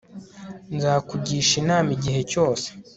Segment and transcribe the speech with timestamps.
[0.77, 2.67] Ndakugisha inama igihe cyose